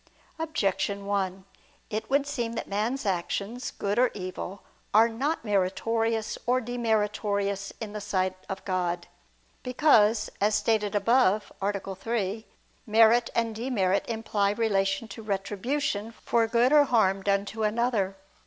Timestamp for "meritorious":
5.45-6.39